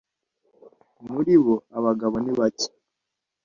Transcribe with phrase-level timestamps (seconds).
[1.11, 2.67] muribo abagabo nibake.